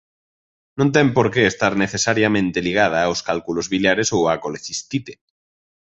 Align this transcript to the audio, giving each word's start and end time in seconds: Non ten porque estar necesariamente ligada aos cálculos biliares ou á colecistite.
Non 0.77 0.89
ten 0.95 1.07
porque 1.17 1.41
estar 1.53 1.73
necesariamente 1.83 2.63
ligada 2.67 2.99
aos 3.01 3.19
cálculos 3.29 3.67
biliares 3.73 4.09
ou 4.15 4.21
á 4.31 4.33
colecistite. 4.45 5.13